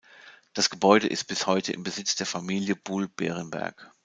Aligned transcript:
Das 0.55 0.71
Gebäude 0.71 1.05
ist 1.07 1.25
bis 1.27 1.45
heute 1.45 1.73
im 1.73 1.83
Besitz 1.83 2.15
der 2.15 2.25
Familie 2.25 2.75
Buol-Berenberg. 2.75 3.91